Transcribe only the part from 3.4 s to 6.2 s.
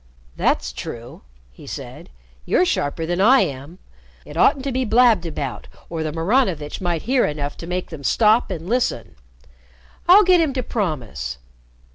am. It oughtn't to be blabbed about, or the